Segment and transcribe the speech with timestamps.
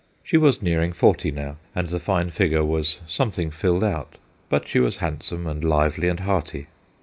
[0.23, 4.15] She was nearing forty now, and the fine figure was something filled out,
[4.49, 6.65] but she was handsome and lively and hearty.